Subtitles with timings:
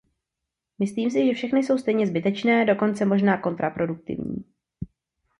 [0.79, 4.43] Myslím si, že všechny jsou stejně zbytečné, dokonce možná kontraproduktivní.